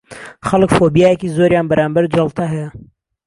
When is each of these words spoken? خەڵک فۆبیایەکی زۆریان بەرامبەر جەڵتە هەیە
خەڵک 0.47 0.71
فۆبیایەکی 0.77 1.33
زۆریان 1.37 1.65
بەرامبەر 1.69 2.05
جەڵتە 2.13 2.43
هەیە 2.53 2.69